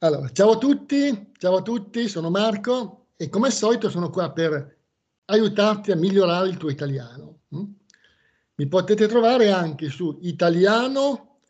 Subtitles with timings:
[0.00, 4.30] Allora, ciao a tutti, ciao a tutti, sono Marco e come al solito sono qua
[4.30, 4.76] per
[5.24, 7.40] aiutarti a migliorare il tuo italiano.
[7.56, 7.64] Mm?
[8.54, 11.40] Mi potete trovare anche su Italiano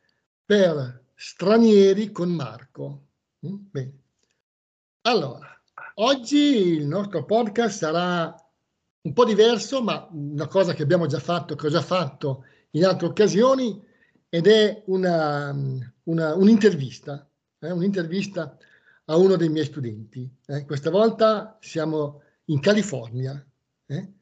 [0.46, 3.08] per stranieri con Marco.
[3.46, 3.54] Mm?
[3.70, 4.02] Bene.
[5.02, 5.46] Allora,
[5.96, 8.34] oggi il nostro podcast sarà
[9.02, 12.86] un po' diverso, ma una cosa che abbiamo già fatto, che ho già fatto in
[12.86, 13.78] altre occasioni,
[14.30, 15.54] ed è una,
[16.04, 17.27] un'intervista,
[17.60, 18.56] eh, un'intervista
[19.06, 20.28] a uno dei miei studenti.
[20.46, 20.64] Eh.
[20.64, 23.44] Questa volta siamo in California
[23.86, 24.12] eh,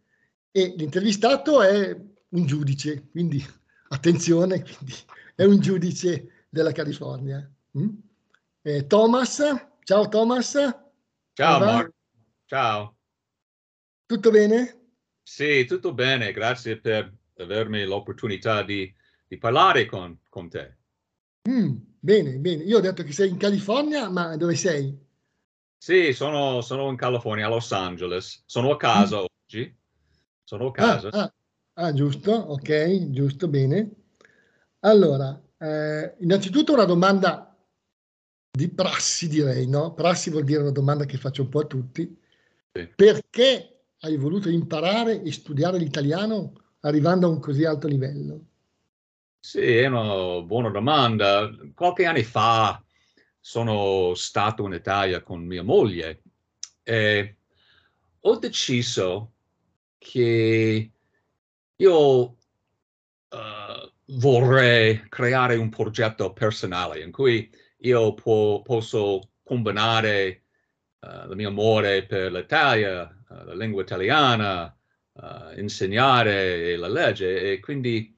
[0.51, 1.97] e l'intervistato è
[2.29, 3.45] un giudice, quindi
[3.89, 4.95] attenzione, quindi
[5.35, 7.49] è un giudice della California.
[7.79, 7.89] Mm?
[8.89, 9.43] Thomas,
[9.85, 10.53] ciao Thomas.
[11.33, 11.95] Ciao Marco,
[12.47, 12.97] ciao.
[14.07, 14.87] Tutto bene?
[15.23, 18.93] Sì, tutto bene, grazie per avermi l'opportunità di,
[19.27, 20.77] di parlare con, con te.
[21.49, 22.63] Mm, bene, bene.
[22.63, 24.97] Io ho detto che sei in California, ma dove sei?
[25.77, 28.45] Sì, sono, sono in California, a Los Angeles.
[28.47, 29.25] Sono a casa mm.
[29.25, 29.77] oggi.
[30.45, 31.09] Sono a casa.
[31.09, 31.33] Ah, ah,
[31.87, 33.91] ah, giusto, ok, giusto, bene.
[34.81, 37.57] Allora, eh, innanzitutto una domanda
[38.53, 39.93] di prassi, direi, no?
[39.93, 42.19] Prassi vuol dire una domanda che faccio un po' a tutti.
[42.73, 42.89] Sì.
[42.95, 48.45] Perché hai voluto imparare e studiare l'italiano arrivando a un così alto livello?
[49.47, 51.49] Sì, è una buona domanda.
[51.73, 52.83] Qualche anno fa
[53.39, 56.23] sono stato in Italia con mia moglie
[56.83, 57.37] e
[58.19, 59.35] ho deciso
[59.99, 60.91] che
[61.77, 62.37] io uh,
[64.07, 67.49] vorrei creare un progetto personale in cui
[67.83, 70.43] io po- posso combinare
[70.99, 74.77] uh, il mio amore per l'Italia uh, la lingua italiana,
[75.57, 78.16] insegnare la legge e quindi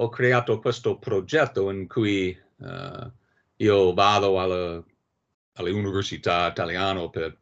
[0.00, 3.10] ho creato questo progetto in cui uh,
[3.56, 4.82] io vado alla,
[5.54, 7.38] all'università italiana per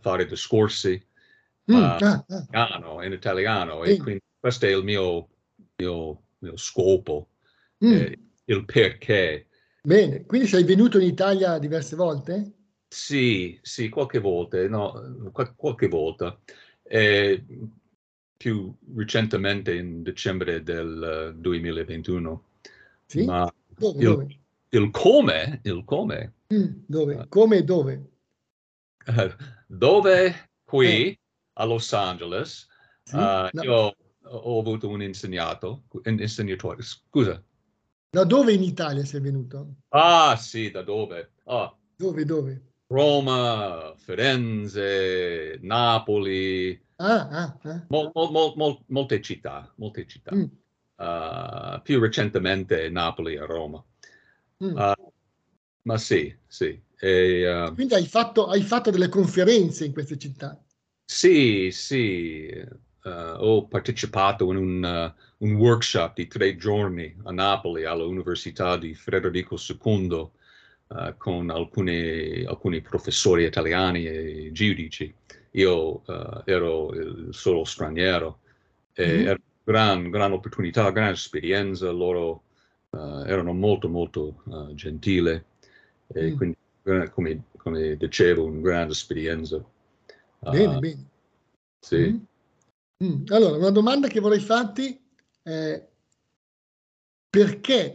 [0.00, 1.02] fare discorsi
[1.70, 3.04] mm, ah, ah.
[3.04, 3.90] in italiano sì.
[3.90, 5.28] e quindi questo è il mio,
[5.76, 7.28] mio, mio scopo,
[7.84, 7.92] mm.
[7.92, 9.46] eh, il perché.
[9.82, 12.52] Bene, quindi sei venuto in Italia diverse volte?
[12.88, 16.38] Sì, sì, qualche volta, no, qualche volta.
[16.82, 17.44] E
[18.38, 22.44] più recentemente in dicembre del 2021.
[23.04, 23.24] Sì?
[23.24, 24.38] Ma dove, il, dove?
[24.70, 26.34] il, come, il come.
[26.54, 27.14] Mm, dove?
[27.14, 28.10] Uh, come e dove?
[29.06, 29.34] Uh,
[29.66, 31.20] dove qui eh.
[31.54, 32.66] a Los Angeles
[33.02, 33.16] sì?
[33.16, 33.62] uh, no.
[33.62, 33.96] io
[34.30, 37.42] ho avuto un insegnato, un insegnatore, scusa.
[38.10, 39.74] Da dove in Italia sei venuto?
[39.88, 41.32] Ah sì, da dove?
[41.44, 41.74] Ah.
[41.96, 42.62] Dove, dove?
[42.86, 47.84] Roma, Firenze, Napoli, ah, ah, ah.
[47.88, 50.34] Mol, mol, mol, molte città, molte città.
[50.34, 50.44] Mm.
[50.96, 53.82] Uh, più recentemente Napoli e Roma.
[54.64, 54.76] Mm.
[54.76, 55.12] Uh,
[55.82, 56.80] ma sì, sì.
[56.98, 60.60] E, uh, Quindi hai fatto, hai fatto, delle conferenze in queste città?
[61.04, 62.52] Sì, sì.
[63.04, 70.30] ho partecipato in un, un, workshop di tre giorni a Napoli all'Università di Federico II
[70.88, 75.14] uh, con alcuni, alcuni, professori italiani e giudici.
[75.58, 78.40] Io uh, ero il solo straniero
[78.92, 79.26] e mm-hmm.
[79.26, 82.42] era gran, gran opportunità, gran esperienza, loro
[82.90, 84.42] uh, erano molto molto
[84.74, 85.30] gentili
[86.08, 86.36] e mm.
[86.36, 86.56] quindi
[87.12, 89.62] come, come, dicevo una grande esperienza.
[90.38, 91.04] Bene, bene.
[91.80, 92.08] Sì.
[92.12, 93.04] Mm.
[93.04, 93.24] Mm.
[93.28, 94.98] Allora, una domanda che vorrei farti
[95.42, 95.86] è
[97.30, 97.94] perché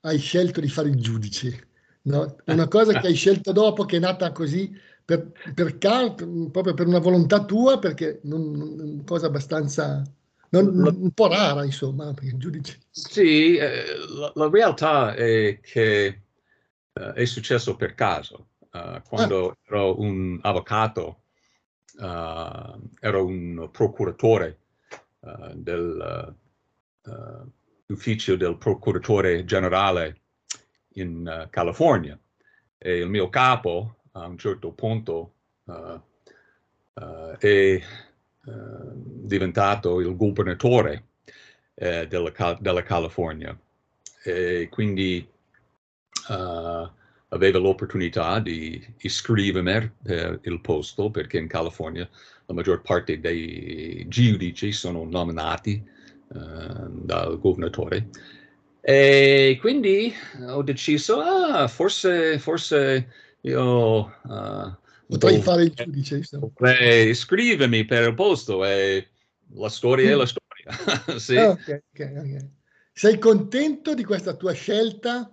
[0.00, 1.68] hai scelto di fare il giudice?
[2.02, 2.36] No?
[2.46, 6.14] Una cosa che hai scelto dopo, che è nata così per, per caso,
[6.50, 10.02] proprio per una volontà tua, perché non, una cosa abbastanza,
[10.50, 12.80] non, un po' rara, insomma, per il giudice.
[12.90, 16.06] Sì, eh, la, la, realtà è che
[16.92, 18.48] eh, è successo per caso.
[18.74, 19.56] Uh, quando ah.
[19.68, 21.20] ero un avvocato,
[21.98, 24.58] uh, ero un procuratore
[25.20, 26.34] uh, dell'ufficio
[28.34, 30.22] del procuratore generale
[30.94, 32.18] in California
[32.78, 35.32] e il mio capo a un certo punto
[35.64, 37.80] uh, uh, è
[38.44, 41.04] diventato il governatore
[41.74, 43.58] eh, della, della, California.
[44.22, 45.26] E quindi
[47.28, 52.08] aveva l'opportunità di iscrivermi per il posto perché in California
[52.46, 55.82] la maggior parte dei giudici sono nominati
[56.28, 58.08] dal governatore.
[58.80, 60.12] E quindi
[60.48, 63.08] ho deciso, ah, forse, forse
[63.44, 64.14] io...
[64.22, 64.76] Uh,
[65.06, 66.22] Potrei fare il giudice.
[66.30, 69.08] Potrei iscrivermi per il posto e
[69.54, 71.18] la storia è la storia.
[71.18, 71.36] sì.
[71.36, 72.50] okay, okay, okay.
[72.92, 75.30] Sei contento di questa tua scelta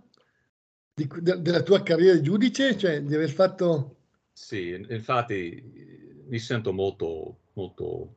[0.94, 3.96] di, de, della tua carriera di giudice, cioè di aver fatto...
[4.34, 8.16] Sì, infatti mi sento molto, molto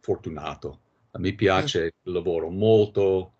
[0.00, 0.80] fortunato.
[1.18, 3.32] Mi piace il lavoro molto,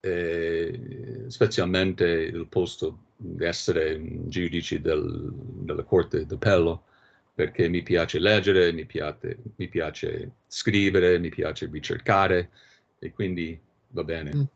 [0.00, 6.84] eh, specialmente il posto essere un giudice del, della Corte d'Appello,
[7.34, 12.50] perché mi piace leggere, mi piace, mi piace scrivere, mi piace ricercare
[12.98, 13.58] e quindi
[13.88, 14.48] va bene.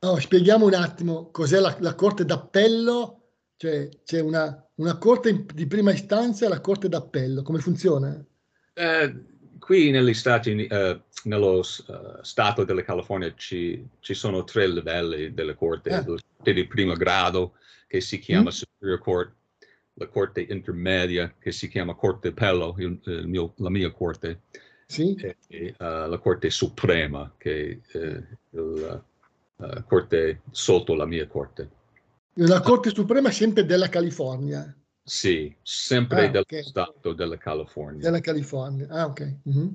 [0.00, 3.22] Oh, spieghiamo un attimo cos'è la, la Corte d'Appello,
[3.56, 8.22] cioè c'è una, una Corte di prima istanza e la Corte d'Appello, come funziona?
[8.74, 9.14] Eh,
[9.58, 11.64] qui negli Stati Uniti, eh, nello uh,
[12.20, 15.96] Stato della California ci, ci, sono tre livelli delle Corte, ah.
[15.96, 17.54] la Corte di primo grado
[17.96, 18.52] che si chiama mm.
[18.52, 19.32] Superior Court,
[19.94, 24.42] la Corte intermedia che si chiama Corte d'Appello, il, il mio, la mia Corte,
[24.86, 25.16] sì.
[25.48, 29.04] e uh, la Corte Suprema che è il
[29.56, 31.70] uh, corte sotto la mia corte.
[32.34, 34.76] La Corte Suprema sempre della California?
[35.02, 36.62] Sì, sempre ah, dello okay.
[36.62, 38.02] Stato della California.
[38.02, 39.36] Della California, ah ok.
[39.48, 39.68] Mm-hmm.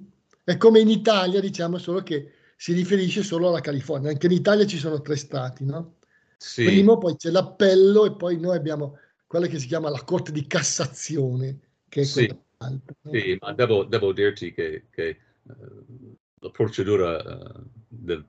[0.43, 4.11] È come in Italia, diciamo, solo che si riferisce solo alla California.
[4.11, 5.95] Anche in Italia ci sono tre stati, no?
[6.41, 6.65] Sì.
[6.65, 8.97] Primo, poi c'è l'appello e poi noi abbiamo
[9.27, 12.25] quella che si chiama la Corte di Cassazione, che è sì.
[12.25, 12.93] quella alta.
[13.01, 13.11] No?
[13.13, 18.25] Sì, ma devo, devo dirti che, che uh, la procedura uh, del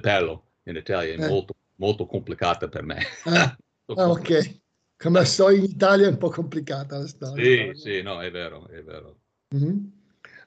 [0.00, 1.28] pelo in Italia è eh.
[1.28, 2.98] molto, molto complicata per me.
[3.26, 3.56] Ah,
[3.94, 4.60] ah ok.
[4.96, 7.72] Come so in Italia è un po' complicata la storia.
[7.72, 9.20] Sì, sì, no, è vero, è vero.
[9.54, 9.84] Mm-hmm.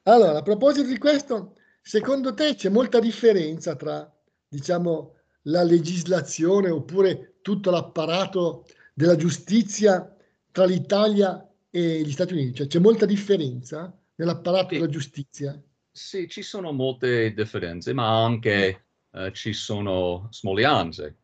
[0.04, 4.14] Allora, a proposito di questo, secondo te c'è molta differenza tra,
[4.50, 5.17] diciamo,
[5.48, 10.16] la legislazione oppure tutto l'apparato della giustizia
[10.52, 12.56] tra l'Italia e gli Stati Uniti?
[12.56, 14.76] Cioè, c'è molta differenza nell'apparato sì.
[14.76, 15.62] della giustizia?
[15.92, 21.18] Sì, ci sono molte differenze, ma anche uh, ci sono smoglianze.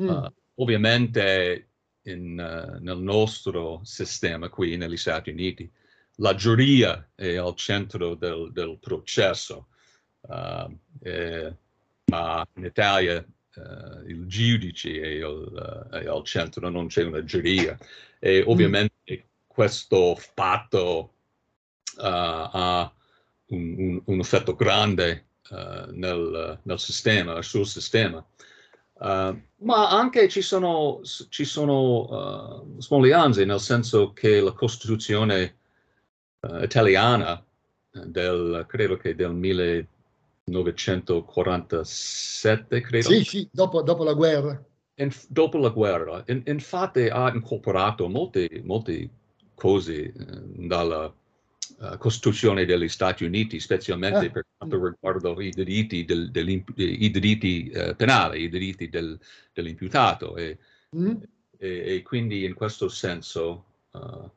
[0.00, 0.08] Mm.
[0.08, 1.68] Uh, ovviamente
[2.02, 5.70] in, uh, nel nostro sistema qui negli Stati Uniti
[6.16, 9.66] la giuria è al centro del, del processo,
[11.02, 11.56] eh,
[12.06, 13.22] ma in Italia
[14.06, 17.76] il giudice è, il, è, al centro, non c'è una giuria.
[18.18, 19.24] E ovviamente mm.
[19.46, 21.12] questo fatto
[21.98, 22.92] ha
[23.48, 28.24] un, un, un effetto grande uh, nel, nel, sistema, sul sistema.
[28.94, 35.58] Uh, ma anche ci sono, ci sono uh, smoglianze, nel senso che la Costituzione
[36.60, 37.44] italiana
[37.90, 39.32] del, credo che del
[40.46, 43.08] 1947, credo.
[43.08, 44.64] Sì, sì, dopo, dopo la guerra.
[44.94, 46.22] In, dopo la guerra.
[46.28, 49.10] In, infatti ha incorporato molte, molte
[49.54, 51.12] cose dalla
[51.78, 54.30] uh, Costituzione degli Stati Uniti, specialmente ah.
[54.30, 56.30] per quanto riguarda i diritti, del,
[56.76, 59.18] i diritti uh, penali, i diritti del,
[59.52, 60.36] dell'imputato.
[60.36, 60.58] E,
[60.96, 61.16] mm.
[61.58, 64.30] e, e, quindi in questo senso uh,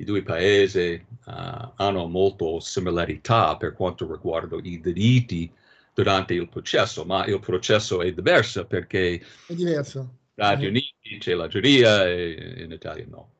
[0.00, 5.50] i due paesi hanno molto similarità per quanto riguarda i diritti
[5.92, 9.98] durante il processo, ma il processo è diverso perché è diverso.
[9.98, 13.30] negli Stati Uniti c'è la giuria e in Italia no.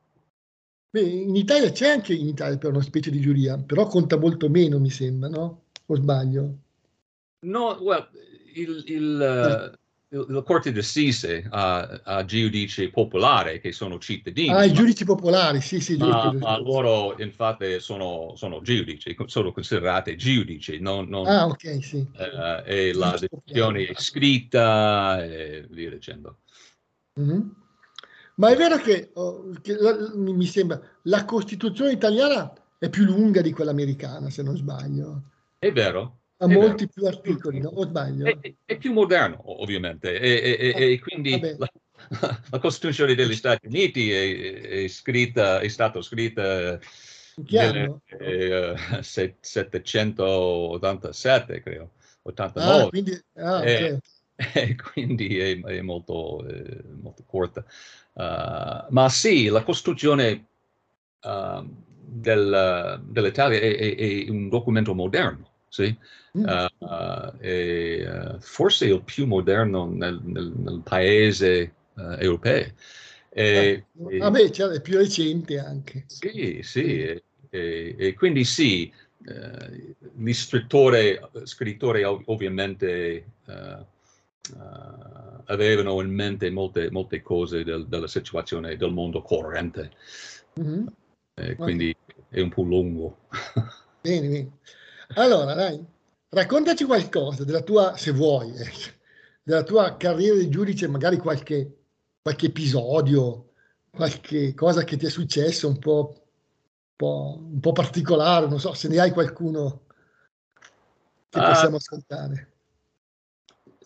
[0.91, 4.49] Beh, in Italia c'è anche in Italia per una specie di giuria, però conta molto
[4.49, 5.65] meno, mi sembra, no?
[5.85, 6.57] O sbaglio?
[7.45, 8.09] No, well,
[8.53, 9.79] il, il, uh, il,
[10.09, 14.51] la Corte d'Assise ha, ha giudici popolari che sono cittadini.
[14.51, 15.97] Ah, i giudici popolari, sì, sì.
[15.97, 20.79] Ma, giudici, ma loro infatti sono, sono, giudici, sono considerati giudici.
[20.79, 21.97] Non, non, ah, ok, sì.
[21.97, 26.39] Uh, e la decisione è scritta e via dicendo.
[27.19, 27.41] Mm-hmm.
[28.35, 33.41] Ma è vero che, oh, che la, mi sembra la Costituzione italiana è più lunga
[33.41, 35.23] di quella americana, se non sbaglio.
[35.59, 36.18] È vero.
[36.41, 37.67] Ha è molti più articoli, no?
[37.69, 38.25] o sbaglio?
[38.25, 41.69] È, è, più moderno, ovviamente, e, e, e ah, quindi la,
[42.49, 46.79] la, Costituzione degli Stati Uniti è, scritta, è stata scritta
[47.35, 51.91] nel eh, 787, credo,
[52.21, 52.83] 89.
[52.83, 53.97] Ah, quindi, ah, okay.
[54.53, 56.45] e, quindi è, molto,
[57.01, 57.65] molto corta.
[58.13, 60.45] Uh, ma sì, la Costituzione
[61.21, 61.65] uh,
[62.09, 65.97] del, dell'Italia è, è, è, un documento moderno, sì?
[66.37, 66.43] Mm.
[66.43, 72.71] Uh, è forse il più moderno nel, nel, nel paese europeo.
[73.29, 73.85] E,
[74.19, 76.05] ah beh, cioè, è più recente anche.
[76.07, 78.91] Sì, sì, e, e quindi sì,
[80.15, 83.85] gli scrittori, scrittori ovviamente uh,
[85.45, 89.91] avevano in mente molte, molte cose del, della situazione del mondo corrente.
[90.59, 90.87] Mm-hmm.
[91.35, 92.23] Eh, quindi okay.
[92.29, 93.19] è un po' lungo.
[94.01, 94.51] bene, bene.
[95.15, 95.83] Allora, dai,
[96.29, 98.71] raccontaci qualcosa della tua, se vuoi, eh,
[99.43, 101.77] della tua carriera di giudice, magari qualche,
[102.21, 103.49] qualche episodio
[103.91, 108.73] qualche cosa che ti è successo un po', un po', un po particolare, non so
[108.73, 109.85] se ne hai qualcuno
[111.29, 112.51] che possiamo uh, ascoltare.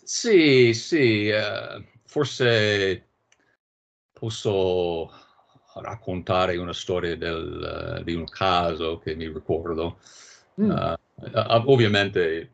[0.04, 3.08] Sì, sì, uh, forse
[4.12, 5.12] posso
[5.76, 10.00] raccontare una storia del, uh, di un caso che mi ricordo.
[10.62, 10.72] Mm.
[11.66, 12.52] Ovviamente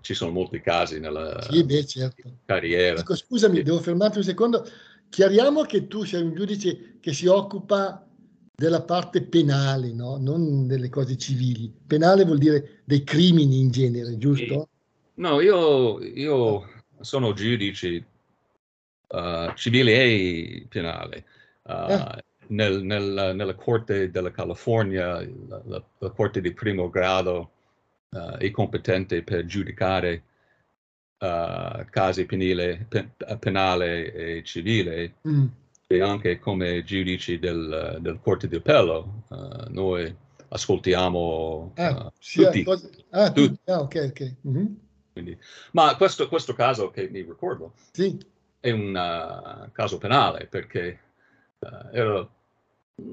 [0.00, 2.30] ci sono molti casi nella sì, beh, certo.
[2.44, 3.00] carriera.
[3.00, 3.62] Ecco, scusami, sì.
[3.62, 4.68] devo fermarti un secondo.
[5.08, 8.06] Chiariamo che tu sei un giudice che si occupa
[8.54, 10.16] della parte penale, no?
[10.18, 11.72] non delle cose civili.
[11.86, 14.68] Penale vuol dire dei crimini in genere, giusto?
[15.14, 16.68] No, io, io
[17.00, 18.06] sono giudice
[19.08, 21.24] uh, civile e penale.
[21.62, 22.24] Uh, ah.
[22.50, 27.50] Nel, nel, nella Corte della California, la, la, la Corte di primo grado
[28.10, 30.22] uh, è competente per giudicare
[31.18, 35.46] uh, casi penile, pen, penale e civile mm.
[35.86, 40.14] e anche come giudici del, del Corte di Appello uh, noi
[40.48, 42.64] ascoltiamo ah, tutti.
[42.64, 42.88] Cosa...
[43.10, 43.58] Ah, tutti.
[43.70, 44.34] Ah, ok, ok.
[44.48, 44.66] Mm-hmm.
[45.12, 45.38] Quindi,
[45.72, 48.18] ma questo, questo, caso che mi ricordo sì.
[48.58, 50.98] è un caso penale perché
[51.58, 52.28] uh, era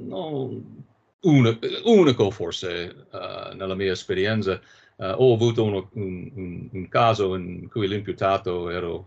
[0.08, 0.86] non,
[1.22, 4.60] un, unico forse uh, nella mia esperienza.
[4.96, 9.06] Uh, ho avuto uno, un, un, un, caso in cui l'imputato era uh,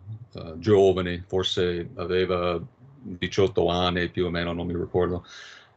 [0.59, 2.61] giovane, forse aveva
[3.03, 5.25] 18 anni più o meno, non mi ricordo,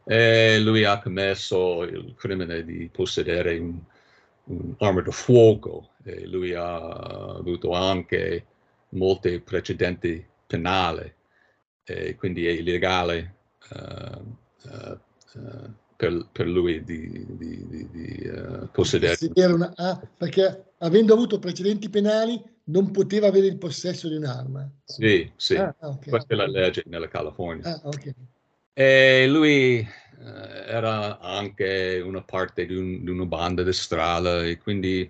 [0.04, 3.60] e lui ha commesso il crimine di possedere
[4.44, 5.90] un'arma da fuoco.
[6.04, 8.44] E lui ha avuto anche
[8.90, 11.12] molti precedenti penali.
[11.86, 13.34] E quindi è illegale
[13.70, 14.36] uh,
[15.96, 19.16] per, per lui di, di, di, di uh, possedere.
[19.34, 24.68] Una, ah, perché avendo avuto precedenti penali non poteva avere il possesso di un'arma.
[24.84, 26.08] Sì, sì, ah, okay.
[26.08, 27.64] questa è la legge nella California.
[27.64, 28.14] Ah, okay.
[28.72, 29.86] E lui
[30.18, 30.22] uh,
[30.66, 35.08] era anche una parte di, un, di, una banda di strada e quindi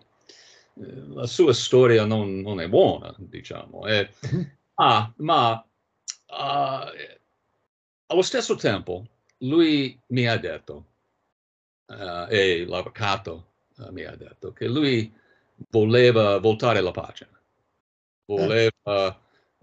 [0.76, 3.86] la sua storia non, non è buona, diciamo.
[3.86, 4.10] E,
[4.74, 5.64] ah, ma
[8.06, 9.06] allo stesso tempo
[9.44, 10.86] lui mi ha detto,
[11.86, 15.12] uh, e l'avvocato uh, mi ha detto, che lui
[15.70, 17.40] voleva voltare la pagina,
[18.26, 19.20] voleva,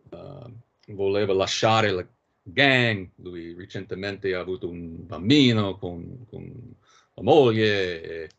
[0.10, 0.52] uh,
[0.88, 2.08] voleva lasciare la
[2.44, 6.76] gang, lui recentemente ha avuto un bambino con, con
[7.14, 8.30] la moglie e,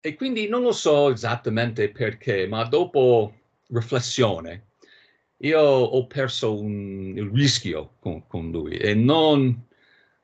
[0.00, 3.34] e quindi non lo so esattamente perché, ma dopo
[3.68, 4.68] riflessione
[5.42, 9.68] io ho perso un, il rischio con, con lui e non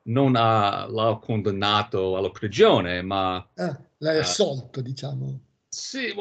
[0.07, 3.37] non ha, l'ha condannato alla prigione, ma...
[3.55, 5.41] Ah, l'hai uh, assolto, diciamo.
[5.69, 6.15] Sì,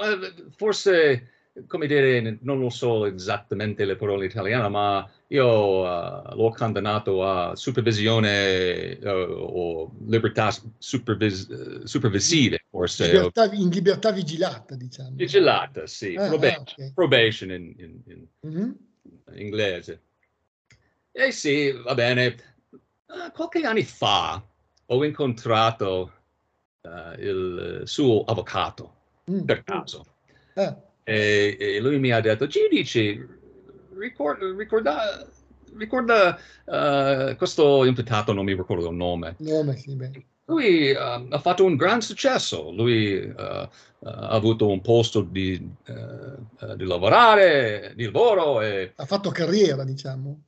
[0.56, 1.30] forse,
[1.68, 7.56] come dire, non lo so esattamente le parole italiane, ma io uh, l'ho condannato a
[7.56, 13.12] supervisione uh, o libertà supervis- supervisive, forse.
[13.12, 15.12] Libertà, in libertà vigilata, diciamo.
[15.13, 16.15] Vigilata, sì.
[16.15, 16.92] Ah, probation, ah, okay.
[16.94, 18.72] probation in, in, in mm-hmm.
[19.36, 20.01] inglese.
[21.12, 22.54] Eh sì, va bene
[23.15, 24.43] uh, qualche anni fa
[24.88, 26.12] ho incontrato
[26.81, 28.93] uh, il suo avvocato
[29.31, 29.41] mm.
[29.41, 30.05] per caso
[30.53, 30.75] eh.
[31.03, 33.27] e, e, lui mi ha detto giudice
[33.98, 35.27] ricorda, ricorda,
[35.77, 39.95] ricorda uh, questo imputato non mi ricordo il nome, nome sì,
[40.45, 43.67] lui uh, ha fatto un gran successo, lui uh, uh,
[44.00, 48.62] ha avuto un posto di, di, lavorare, di lavoro.
[48.62, 50.43] E, ha fatto carriera, diciamo.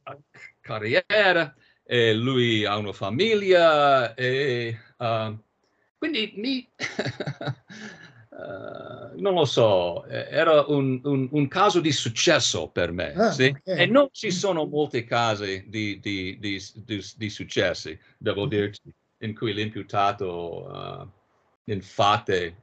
[0.61, 1.55] Carriera,
[1.89, 5.37] e lui ha una famiglia e uh,
[5.97, 6.67] quindi mi,
[8.29, 13.45] uh, non lo so, era un, un, un, caso di successo per me ah, sì?
[13.45, 13.83] okay.
[13.83, 16.61] e non ci sono molti casi di, di, di,
[17.15, 18.49] di successi, devo mm-hmm.
[18.49, 21.09] dirti, in cui l'imputato uh,
[21.71, 22.53] infatti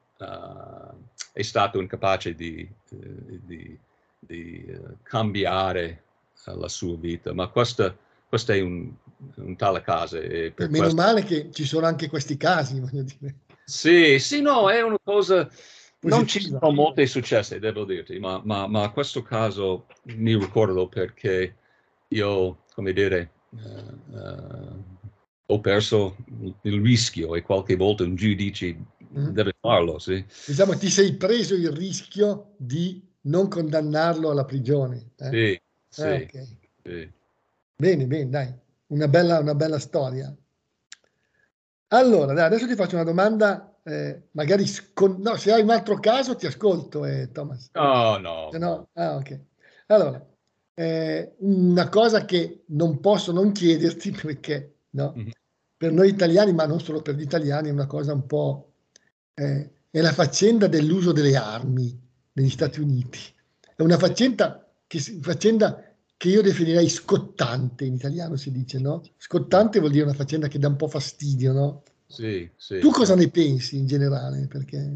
[1.32, 2.68] è stato incapace di,
[5.02, 6.02] cambiare
[6.44, 7.96] la sua vita, ma questa,
[8.28, 8.92] questa è un,
[9.36, 10.18] un tale caso.
[10.18, 11.00] E per Meno questo...
[11.00, 13.36] male che ci sono anche questi casi, voglio dire.
[13.64, 15.44] Sì, sì, no, è una cosa...
[15.44, 16.16] Positiva.
[16.16, 21.56] Non ci sono molti successi, devo dirti, ma, ma, ma, questo caso mi ricordo perché
[22.08, 24.84] io, come dire, uh, uh,
[25.46, 26.16] ho perso
[26.60, 28.76] il rischio e qualche volta un giudice
[29.16, 29.28] mm.
[29.28, 30.22] deve farlo, sì.
[30.44, 35.12] Diciamo, ti sei preso il rischio di non condannarlo alla prigione.
[35.16, 35.30] Eh?
[35.30, 36.58] Sì, sì, ah, okay.
[36.82, 37.12] sì.
[37.76, 38.54] Bene, bene, dai
[38.94, 40.34] una bella, una bella storia.
[41.88, 45.98] Allora, dai, adesso ti faccio una domanda, eh, magari scon- no, se hai un altro
[45.98, 47.70] caso ti ascolto, eh, Thomas.
[47.72, 48.48] No, no.
[48.50, 49.40] Se no, ah, ok.
[49.88, 50.26] Allora,
[50.74, 55.12] eh, una cosa che non posso non chiederti perché no?
[55.16, 55.30] mm-hmm.
[55.76, 58.72] per noi italiani, ma non solo per gli italiani, è una cosa un po'...
[59.34, 61.96] Eh, è la faccenda dell'uso delle armi
[62.32, 63.20] negli Stati Uniti.
[63.76, 69.02] È una faccenda che, faccenda che io definirei scottante, in italiano si dice, no?
[69.16, 71.82] Scottante vuol dire una faccenda che dà un po' fastidio, no?
[72.06, 72.78] Sì, sì.
[72.78, 74.46] Tu cosa ne pensi in generale?
[74.46, 74.90] Perché...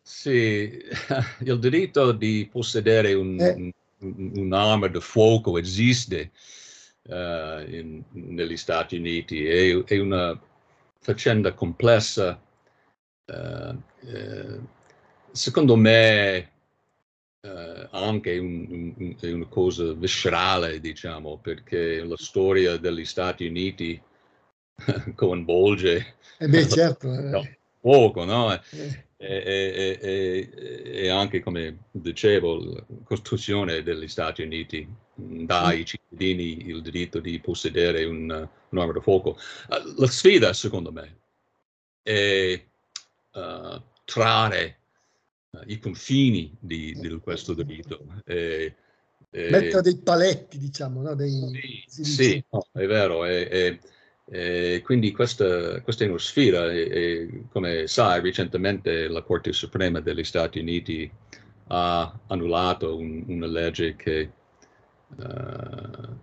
[0.00, 0.78] Sì,
[1.40, 3.72] il diritto di possedere un, eh.
[3.98, 6.30] un'arma da fuoco esiste
[7.04, 10.38] uh, in, negli Stati Uniti, è, è, una
[11.00, 12.40] faccenda complessa.
[13.26, 14.66] Uh, uh,
[15.32, 16.50] secondo me
[17.44, 24.00] Uh, anche un, un, una cosa viscerale, diciamo, perché la storia degli Stati Uniti
[25.14, 27.12] coinvolge eh beh, certo.
[27.12, 27.58] Eh.
[27.80, 28.52] poco, no?
[28.52, 29.04] Eh.
[29.16, 30.50] E, e,
[30.84, 37.38] e, anche, come dicevo, la Costituzione degli Stati Uniti dà ai cittadini il diritto di
[37.40, 39.38] possedere un, un'arma da fuoco.
[39.68, 41.16] Uh, la sfida, secondo me,
[42.02, 42.62] è
[43.32, 44.78] uh, trarre
[45.66, 48.06] i confini di, di questo diritto.
[48.24, 48.74] E,
[49.30, 51.14] Mettere dei paletti, diciamo, no?
[51.14, 53.24] dei, sì, sì no, è vero.
[53.24, 53.80] E,
[54.26, 60.00] e quindi questa, questa, è una sfida e, e, come sai recentemente la Corte Suprema
[60.00, 61.10] degli Stati Uniti
[61.68, 64.30] ha annullato un, una legge che
[65.16, 66.16] uh,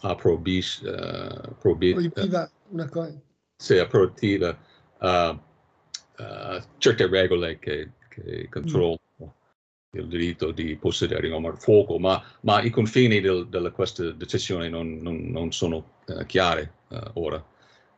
[0.00, 3.20] ha probis, uh, probi, proibiva una cosa.
[3.56, 4.58] Sì, proibiva
[4.98, 5.40] uh,
[6.78, 7.92] certe regole che,
[8.22, 8.92] che mm.
[9.90, 14.68] il diritto di possedere un arma a fuoco, ma, ma, i confini di questa decisione
[14.68, 17.44] non, non, non sono chiari uh, ora.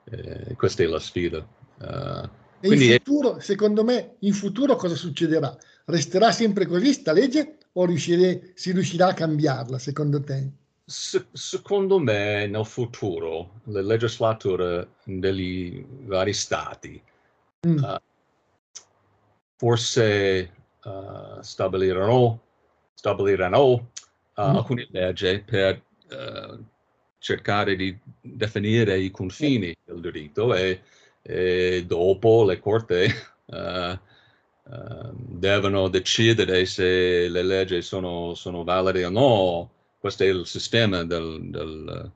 [0.04, 1.46] Eh, questa è la sfida.
[1.78, 2.28] Uh,
[2.62, 3.40] in futuro, è...
[3.40, 5.56] secondo me, in futuro cosa succederà?
[5.84, 10.50] Resterà sempre così sta legge o riuscire, si riuscirà a cambiarla, secondo te?
[10.84, 17.00] Se, secondo me, nel futuro, le legislature degli vari stati
[17.66, 17.76] mm.
[17.76, 17.96] uh,
[19.58, 20.52] forse
[20.84, 22.40] uh, stabiliranno,
[22.94, 23.90] stabiliranno
[24.40, 24.56] mm.
[24.56, 25.82] alcune leggi per
[27.18, 30.80] cercare di definire i confini del diritto e,
[31.22, 32.78] e dopo le uh,
[33.46, 39.70] uh, devono decidere se le leggi sono, sono, valide o no.
[39.98, 42.12] Questo è il sistema del, del,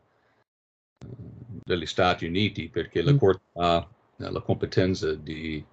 [1.65, 3.17] degli Stati Uniti perché la mm.
[3.17, 5.65] Corte ha la competenza di,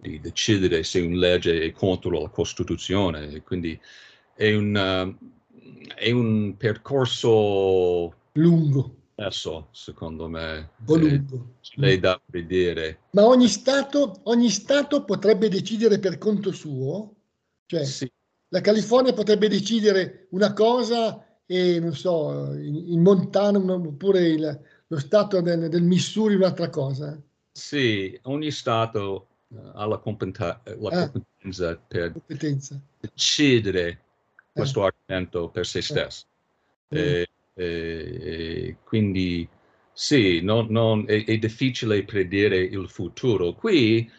[0.00, 3.42] di, decidere se una legge è contro la Costituzione.
[3.42, 3.78] Quindi
[4.34, 8.94] è un, uh, è un percorso lungo.
[9.18, 11.54] Adesso, secondo me, lungo.
[11.76, 13.00] lei da vedere.
[13.12, 17.14] Ma ogni stato, ogni stato potrebbe decidere per conto suo?
[17.64, 18.10] Cioè, sì.
[18.48, 24.98] la California potrebbe decidere una cosa e, non so, in, in Montana oppure il, lo
[24.98, 27.18] stato del, del, Missouri un'altra cosa?
[27.52, 32.80] Sì, ogni stato uh, ha la, competen- la ah, competenza per competenza.
[33.00, 34.00] decidere
[34.52, 34.86] questo eh.
[34.86, 35.82] argomento per se eh.
[35.82, 36.24] stesso.
[36.88, 37.28] Eh.
[37.54, 39.48] Eh, eh, quindi
[39.92, 43.54] sì, non, non, è, è, difficile predire il futuro.
[43.54, 44.10] Qui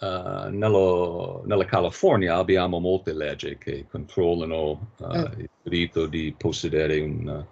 [0.00, 5.30] uh, nello, nella California abbiamo molte leggi che controllano uh, eh.
[5.36, 7.46] il diritto di possedere un,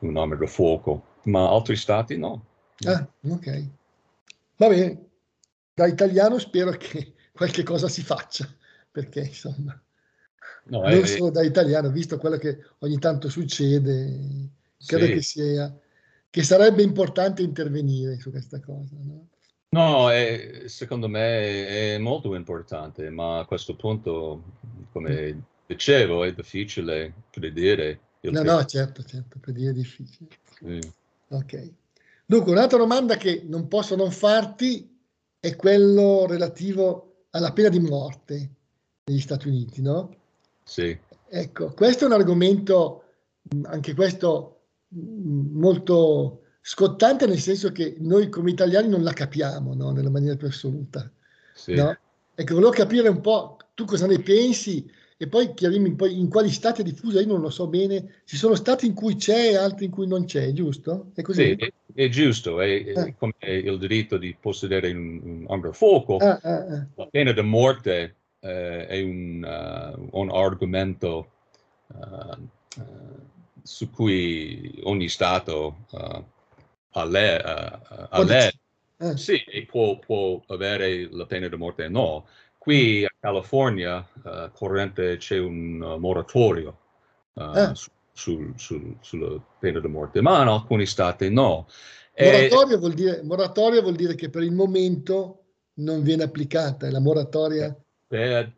[0.00, 2.44] un'arma da fuoco, ma altri stati no.
[2.84, 3.68] Ah, ok.
[4.56, 5.05] Va bene.
[5.76, 8.48] Da italiano spero che qualche cosa si faccia,
[8.90, 9.78] perché insomma...
[10.68, 14.48] No, non è, solo da italiano, visto quello che ogni tanto succede,
[14.84, 15.12] credo sì.
[15.12, 15.78] che, sia,
[16.30, 18.96] che sarebbe importante intervenire su questa cosa.
[19.02, 19.28] No,
[19.68, 24.42] no è, secondo me è molto importante, ma a questo punto,
[24.92, 25.38] come mm.
[25.66, 28.00] dicevo, è difficile predire.
[28.22, 30.30] no, no, certo, certo, predire è difficile.
[30.58, 30.80] Sì.
[31.28, 31.70] Ok.
[32.24, 34.95] Dunque, un'altra domanda che non posso non farti
[35.40, 38.50] è quello relativo alla pena di morte
[39.04, 40.14] negli Stati Uniti, no?
[40.64, 40.98] Sì.
[41.28, 43.04] Ecco, questo è un argomento,
[43.64, 44.52] anche questo
[44.88, 49.90] molto scottante nel senso che noi come italiani non la capiamo no?
[49.92, 51.10] nella maniera più assoluta.
[51.54, 51.74] Sì.
[51.74, 51.96] No?
[52.34, 56.50] Ecco, volevo capire un po' tu cosa ne pensi e poi chiarirmi poi in quali
[56.50, 58.20] stati è diffusa, io non lo so bene.
[58.24, 61.10] Ci sono stati in cui c'è e altri in cui non c'è, giusto?
[61.14, 61.56] È così?
[61.58, 63.14] Sì, è, è giusto, è, è ah.
[63.14, 66.16] come il diritto di possedere un, un arma a fuoco.
[66.18, 71.30] Ah, ah, ah, la pena di morte eh, è un, uh, un argomento
[71.86, 72.38] uh,
[72.76, 73.18] uh,
[73.62, 76.24] su cui ogni Stato uh,
[76.90, 78.52] ha le, uh, ha le
[78.98, 79.16] eh.
[79.16, 82.26] sì, può, può, avere la pena di morte o no.
[82.66, 86.76] Qui a California uh, corrente c'è un moratorio
[87.34, 87.74] uh, eh.
[87.74, 91.68] su sul, sul, sulla pena di morte, ma in alcuni stati no.
[92.18, 96.98] Moratoria, vuol dire, moratoria vuol dire che per il momento non viene applicata, è la
[96.98, 97.76] moratoria?
[98.06, 98.56] Per,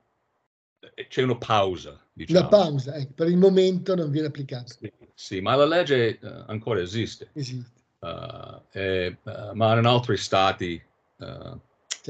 [1.09, 2.38] c'è una pausa, diciamo.
[2.38, 4.73] Una pausa, ecco, per il momento non viene applicata.
[4.73, 7.31] Sì, sì ma la legge uh, ancora esiste.
[7.33, 7.81] Esiste.
[7.99, 10.81] Uh, e, uh, ma in altri stati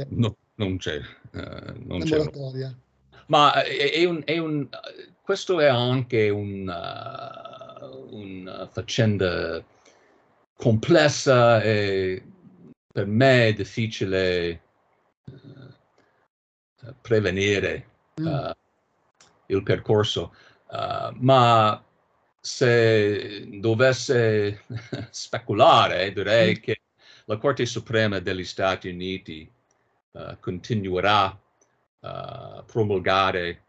[0.08, 1.00] no, non c'è.
[1.84, 2.24] non c'è.
[3.26, 4.68] Ma è, è, un, è un,
[5.22, 6.60] questo è anche un,
[8.10, 9.62] una faccenda
[10.56, 12.22] complessa e
[12.92, 14.62] per me è difficile
[15.24, 18.50] uh, prevenire uh,
[19.46, 20.34] il percorso,
[20.70, 21.84] uh, ma
[22.40, 24.64] se dovesse
[25.10, 26.60] speculare direi mm.
[26.60, 26.80] che
[27.26, 29.48] la Corte Suprema degli Stati Uniti
[30.40, 31.38] continuerà
[32.00, 33.64] a promulgare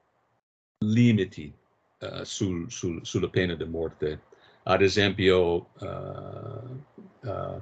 [0.86, 1.54] limiti
[2.23, 4.21] sul, sul, sulla pena di morte
[4.63, 6.84] ad esempio uh,
[7.21, 7.62] uh,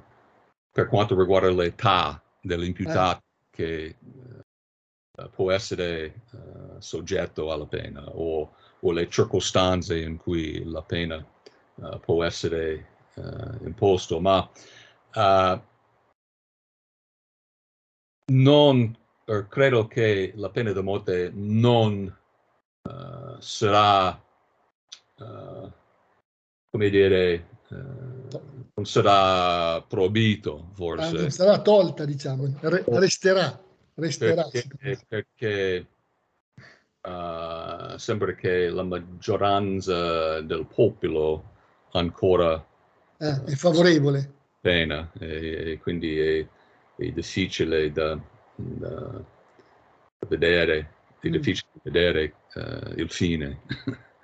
[0.70, 3.50] per quanto riguarda l'età dell'imputato eh.
[3.50, 3.96] che
[5.32, 6.22] può essere
[6.78, 11.26] soggetto alla pena o, o, le circostanze in cui la pena
[12.00, 12.86] può essere
[13.64, 14.48] imposto, ma
[18.28, 18.96] non
[19.48, 22.14] credo che la pena di morte non
[23.40, 24.20] sarà
[26.70, 27.32] come dire,
[27.70, 27.76] eh,
[28.74, 31.16] non sarà proibito forse.
[31.16, 33.60] Ah, non sarà tolta, diciamo, Re- resterà,
[33.94, 34.48] resterà.
[34.48, 35.86] Perché, perché
[37.02, 41.56] uh, sembra che la maggioranza del popolo
[41.92, 42.64] ancora
[43.16, 44.34] eh, è favorevole.
[44.60, 46.46] Pena, e, e quindi è,
[46.98, 48.18] è difficile da,
[48.56, 49.24] da,
[50.26, 51.30] vedere, è mm.
[51.30, 53.60] difficile vedere uh, il fine.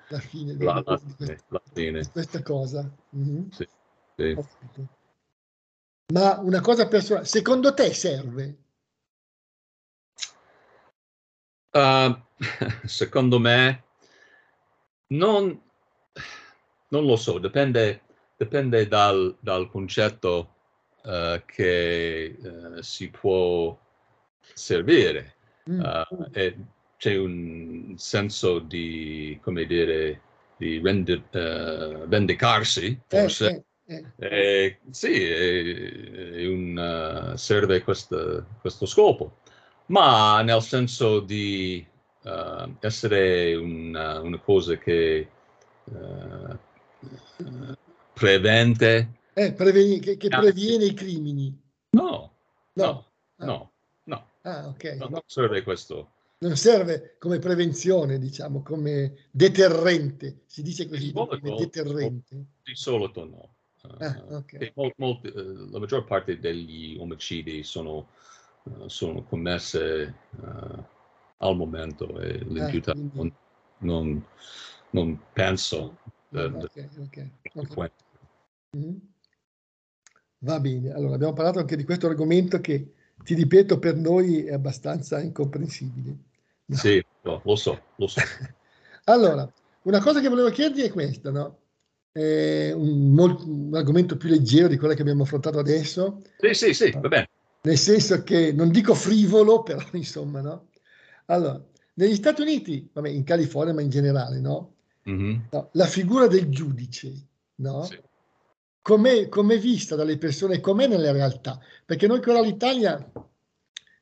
[0.09, 2.11] la fine, la, la, questa, la fine.
[2.11, 2.93] questa, cosa.
[3.17, 3.49] Mm-hmm.
[3.51, 3.69] Sì,
[4.17, 4.37] sì.
[6.13, 8.59] Ma una cosa personale, secondo te serve?
[11.71, 12.21] Uh,
[12.85, 13.85] secondo me
[15.09, 15.61] non,
[16.89, 18.03] non, lo so, dipende,
[18.37, 20.54] dipende dal, dal concetto
[21.05, 23.79] uh, che uh, si può
[24.53, 25.33] servire.
[25.71, 25.81] Mm.
[26.33, 26.57] e
[26.99, 30.21] c'è un senso di, come dire,
[30.57, 33.64] di rendi, uh, vendicarsi, forse.
[33.87, 34.79] Eh, eh, eh.
[34.90, 39.40] sì, è, un, uh, serve questo, questo, scopo,
[39.87, 41.85] ma nel senso di
[42.23, 45.29] uh, essere una, una, cosa che
[48.14, 49.09] prevente.
[49.35, 51.61] Preveni, che, che, previene i crimini.
[51.90, 52.33] No,
[52.75, 53.73] no, no, no.
[54.05, 54.31] no.
[54.42, 54.85] Ah, ok.
[54.99, 61.38] No, non serve questo non serve come prevenzione, diciamo, come deterrente, si dice così, come
[61.40, 62.44] deterrente.
[62.62, 63.55] Di solito no.
[63.99, 64.73] Ah, okay.
[64.75, 68.09] mol, molti, uh, la maggior parte degli omicidi sono,
[68.62, 70.85] uh, sono commesse uh,
[71.38, 73.35] al momento e l'imputato ah, non,
[73.79, 74.27] non,
[74.90, 75.99] non, penso.
[76.31, 77.31] Ah, okay, okay,
[78.75, 78.97] mm-hmm.
[80.45, 82.93] Va bene, allora abbiamo parlato anche di questo argomento che,
[83.25, 86.17] ti ripeto, per noi è abbastanza incomprensibile.
[86.69, 88.21] Sì, no, lo so, lo so.
[89.05, 89.51] allora,
[89.83, 91.61] una cosa che volevo chiederti è questa, no?
[92.13, 96.21] È un, un, argomento più leggero di quello che abbiamo affrontato adesso.
[96.39, 97.29] Sì, sì, sì, va bene.
[97.63, 100.69] Nel senso che non dico frivolo, però insomma, no?
[101.27, 101.59] Allora,
[101.95, 104.73] negli Stati Uniti, vabbè, in California, ma in generale, no?
[105.09, 105.41] Mm-hmm.
[105.51, 107.13] no la figura del giudice,
[107.57, 107.85] no?
[107.85, 107.99] Sì.
[108.85, 111.59] Com'è, com'è, vista dalle persone, com'è nella realtà?
[111.87, 113.11] Perché noi qua all'Italia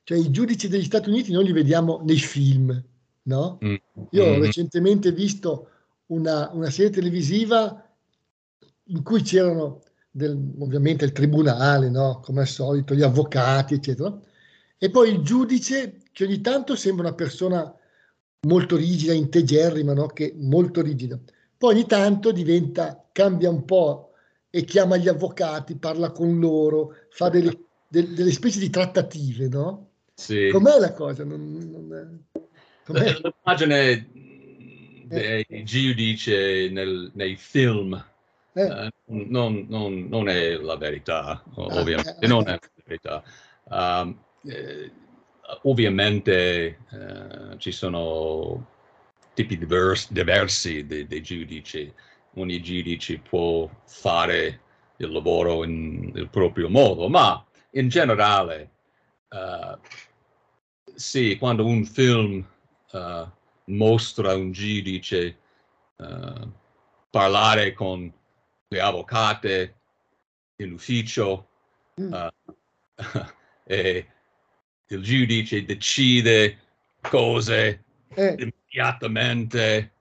[0.03, 2.83] cioè i giudici degli Stati Uniti noi li vediamo nei film,
[3.23, 3.59] no?
[3.65, 3.75] Mm.
[4.11, 4.43] Io ho mm.
[4.43, 5.69] recentemente visto
[6.07, 7.89] una, una, serie televisiva
[8.87, 12.19] in cui c'erano del, ovviamente il tribunale, no?
[12.21, 14.19] Come al solito, gli avvocati, eccetera.
[14.77, 17.73] E poi il giudice che ogni tanto sembra una persona
[18.49, 20.09] molto rigida, integerrima, no?
[20.09, 21.17] Che molto rigida.
[21.57, 24.12] Poi ogni tanto diventa, cambia un po'
[24.55, 29.89] e chiama gli avvocati, parla con loro, fa delle, de, delle specie di trattative, no?
[30.15, 30.51] Sì.
[30.53, 31.25] Com'è la cosa?
[31.25, 32.25] Non, non
[32.85, 33.15] com'è?
[33.19, 34.11] L'immagine
[35.07, 35.63] dei eh.
[35.63, 37.95] giudici nel, nei film
[38.53, 38.65] eh.
[38.65, 43.23] uh, non, non, non, è la verità, ah, ovviamente, eh, non è la verità.
[43.65, 44.93] Um, eh,
[45.63, 48.67] ovviamente uh, ci sono
[49.33, 51.91] tipi divers, diversi dei, dei giudici,
[52.35, 54.61] ogni giudice può fare
[54.97, 58.71] il lavoro in il proprio modo, ma in generale
[59.31, 59.79] uh,
[60.95, 62.47] sì, quando un film
[62.93, 63.31] uh,
[63.65, 65.39] mostra un giudice
[65.97, 66.51] uh,
[67.11, 68.13] parlare con
[68.69, 69.77] le avvocate
[70.57, 71.49] in ufficio
[72.01, 72.15] Mm.
[73.65, 74.07] e
[74.89, 76.59] il giudice decide
[77.01, 79.92] cose Eh, immediatamente.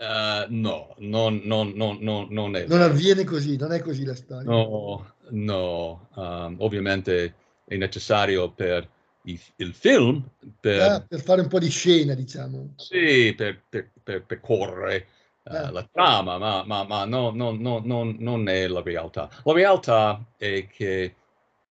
[0.00, 1.98] Uh, no, non, non, non,
[2.30, 2.84] non, è non vero.
[2.84, 4.48] avviene così, non è così la storia.
[4.48, 7.34] No, no, um, ovviamente
[7.64, 8.88] è necessario per
[9.22, 10.22] i- il film,
[10.60, 12.74] per, Ah, per fare un po' di scena, diciamo.
[12.76, 15.06] sì, per, per, per, per correre
[15.42, 15.70] uh, Ah.
[15.72, 19.28] la trama, ma, ma, ma no, no, no, no, non è la realtà.
[19.42, 21.14] La realtà è che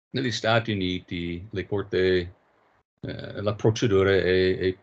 [0.10, 2.34] negli Stati Uniti le corte,
[3.00, 4.76] eh, la procedura è, è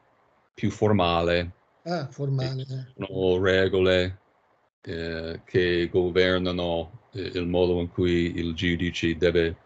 [0.55, 1.53] più formale,
[1.87, 2.63] Ah, formale.
[2.63, 3.07] eh.
[3.07, 4.19] sono regole
[4.83, 9.57] eh, che governano eh, il modo in cui il giudice deve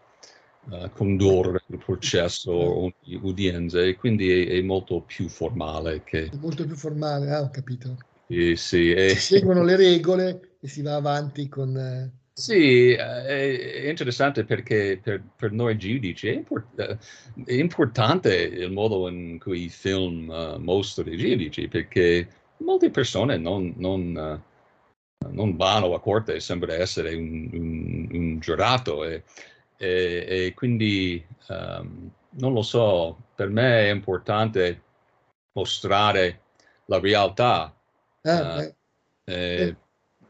[0.71, 6.25] eh, condurre il processo o ogni udienza e quindi è, è molto più formale che
[6.25, 7.97] È molto più formale, ah, ho capito.
[8.27, 12.19] sì, sì, è- Si seguono le regole e si va avanti con...
[12.41, 16.97] Sì, è, interessante perché per, per noi giudici è, import- eh,
[17.45, 22.27] è importante il modo in cui il film eh, mostra i giudici perché
[22.57, 29.03] molte persone non, non, eh, non vanno a corte, sembra essere un, un- un giurato
[29.05, 29.23] e,
[29.77, 34.81] e- e quindi ehm, non lo so, per me è importante
[35.53, 36.41] mostrare
[36.85, 37.75] la realtà,
[38.23, 38.75] ah, Ah, eh,
[39.25, 39.75] eh,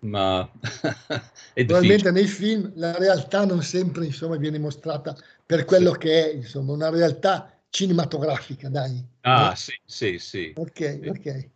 [0.01, 0.49] ma
[1.53, 1.65] è.
[1.65, 6.73] Probabilmente nei film la realtà non sempre insomma, viene mostrata per quello che è, insomma,
[6.73, 9.03] una realtà cinematografica, dai.
[9.21, 9.55] Ah, Eh?
[9.55, 10.53] sì, sì, sì.
[10.55, 11.07] Ok, Sì.
[11.07, 11.49] ok.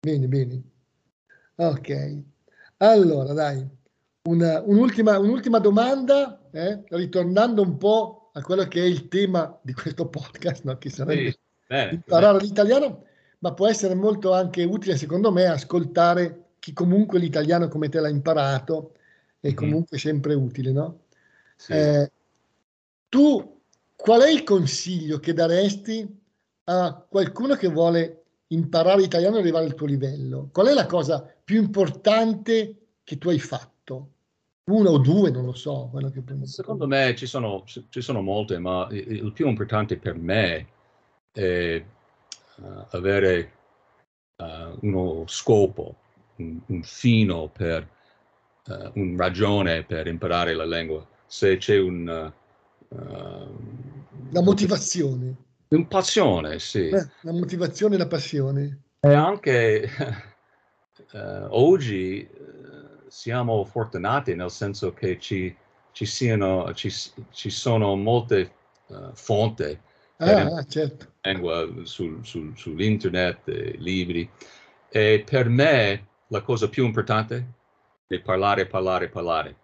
[0.00, 0.62] Bene, bene.
[1.56, 2.22] Ok.
[2.78, 3.66] Allora, dai,
[4.28, 9.72] una- un'ultima, un'ultima domanda, eh, ritornando un po' a quello che è il tema di
[9.72, 10.78] questo podcast, no?
[10.78, 13.04] che sarebbe Sì, bene, imparare l'italiano,
[13.40, 18.08] ma può essere molto anche utile, secondo me, ascoltare chi comunque l'italiano come te l'ha
[18.08, 18.94] imparato,
[19.40, 19.54] è Mhm.
[19.54, 21.00] comunque sempre utile, no?
[21.56, 21.72] sì.
[21.72, 22.10] Eh,
[23.08, 23.60] tu
[23.96, 26.06] qual è il consiglio che daresti
[26.64, 30.48] a qualcuno che vuole imparare italiano e arrivare al tuo livello?
[30.52, 34.10] Qual è la cosa più importante che tu hai fatto?
[34.64, 35.90] Una o due, non lo so.
[36.42, 40.66] Secondo me ci sono, ci sono molte, ma il più importante per me
[41.32, 41.84] è eh,
[42.90, 43.52] avere
[44.36, 45.96] eh, uno scopo,
[46.38, 47.88] un, un fino per,
[48.66, 51.06] eh, una ragione per imparare la lingua.
[51.26, 52.08] Se c'è un,
[52.88, 53.46] eh,
[54.30, 55.34] La motivazione,
[55.68, 56.88] una passione, sì.
[56.88, 58.82] eh, la motivazione e la passione.
[59.00, 59.82] E anche
[61.12, 62.28] eh, oggi
[63.08, 65.54] siamo fortunati nel senso che ci,
[65.92, 66.92] ci siano, ci,
[67.30, 68.52] ci sono molte
[69.12, 69.78] fonti
[70.20, 71.12] Ah, ah, certo.
[71.22, 74.28] lingua sull'internet, eh, libri.
[74.90, 77.54] E per me la cosa più importante
[78.06, 79.56] è parlare, parlare, parlare.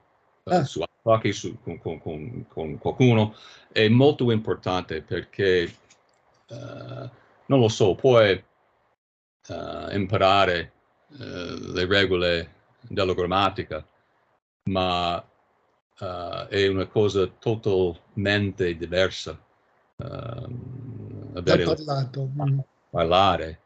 [0.47, 0.63] Ah.
[0.65, 3.35] su attacchi su- con, con- con- con qualcuno
[3.73, 7.11] è molto importante perché, eh,
[7.47, 10.73] non lo so, puoi eh, imparare
[11.13, 13.87] eh, le regole della grammatica,
[14.65, 15.25] ma
[16.49, 19.41] è una cosa totalmente diversa.
[19.97, 20.51] Dal
[21.35, 22.59] avere mm.
[22.91, 23.61] parlare,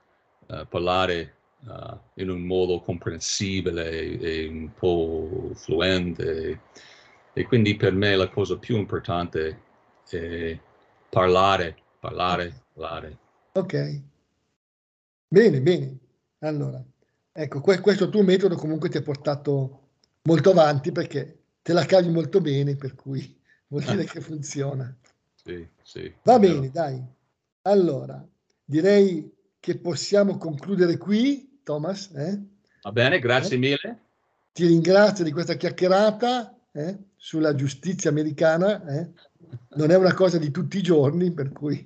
[0.68, 6.60] parlare eh, in un modo comprensibile e, un po' fluente.
[7.32, 9.62] E quindi per me la cosa più importante
[10.08, 10.58] è
[11.08, 13.16] parlare, parlare, parlare.
[13.52, 14.00] Ok.
[15.28, 15.98] Bene, bene.
[16.40, 16.82] Allora,
[17.32, 19.88] ecco, que- questo tuo metodo comunque ti ha portato
[20.22, 23.36] molto avanti perché te la cavi molto bene, per cui
[23.68, 24.96] vuol dire che funziona.
[25.34, 26.12] Sì, sì.
[26.22, 27.02] Va bene, dai.
[27.62, 28.26] Allora,
[28.64, 32.10] direi che possiamo concludere qui, Thomas.
[32.14, 32.38] eh?
[32.82, 33.98] Va bene, grazie mille.
[34.52, 38.82] Ti ringrazio di questa chiacchierata eh, sulla giustizia americana.
[38.86, 39.10] eh.
[39.76, 41.76] Non è una cosa di tutti i giorni, per cui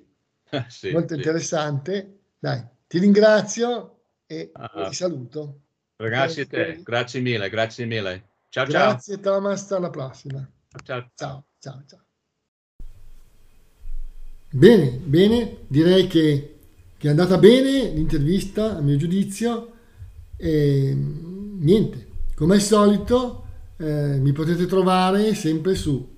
[0.68, 1.16] Sì, molto sì.
[1.16, 2.18] interessante.
[2.38, 4.87] Dai, ti ringrazio e Ah.
[4.88, 5.61] ti saluto.
[5.97, 8.29] Grazie a te, grazie mille, grazie mille.
[8.49, 10.49] Ciao, Grazie Thomas, alla prossima.
[10.85, 10.85] ciao.
[10.85, 11.11] Ciao.
[11.14, 12.01] Ciao, ciao, ciao.
[14.51, 16.59] Bene, bene, direi che,
[17.03, 19.73] che è andata bene l'intervista, a mio giudizio.
[20.37, 23.45] E niente, come al solito,
[23.77, 26.09] eh, mi potete trovare sempre su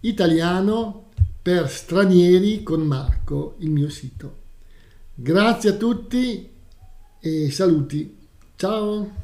[0.00, 4.38] Italiano per stranieri con Marco, il mio sito.
[5.14, 6.50] Grazie a tutti
[7.20, 8.16] e saluti.
[8.56, 9.23] Ciao.